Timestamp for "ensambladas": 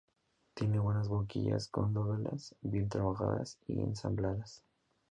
3.81-4.63